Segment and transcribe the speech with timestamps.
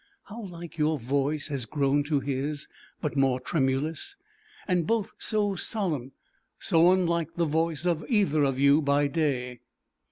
[0.23, 2.67] How like your voice has grown to his,
[3.01, 4.15] but more tremulous,
[4.67, 6.13] and both so solemn,
[6.57, 9.59] so unlike the voice of either of you by day.